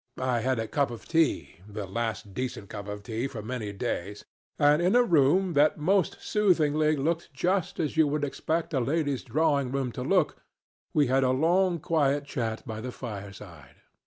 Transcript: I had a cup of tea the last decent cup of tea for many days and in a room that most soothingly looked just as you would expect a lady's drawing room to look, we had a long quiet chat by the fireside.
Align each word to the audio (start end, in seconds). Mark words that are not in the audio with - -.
I 0.17 0.39
had 0.39 0.57
a 0.57 0.67
cup 0.67 0.89
of 0.89 1.07
tea 1.07 1.57
the 1.67 1.85
last 1.85 2.33
decent 2.33 2.69
cup 2.69 2.87
of 2.87 3.03
tea 3.03 3.27
for 3.27 3.43
many 3.43 3.71
days 3.71 4.25
and 4.57 4.81
in 4.81 4.95
a 4.95 5.03
room 5.03 5.53
that 5.53 5.77
most 5.77 6.17
soothingly 6.21 6.95
looked 6.95 7.31
just 7.35 7.79
as 7.79 7.95
you 7.95 8.07
would 8.07 8.23
expect 8.23 8.73
a 8.73 8.79
lady's 8.79 9.21
drawing 9.21 9.71
room 9.71 9.91
to 9.91 10.01
look, 10.01 10.37
we 10.91 11.05
had 11.05 11.23
a 11.23 11.29
long 11.29 11.79
quiet 11.79 12.25
chat 12.25 12.65
by 12.65 12.81
the 12.81 12.91
fireside. 12.91 13.75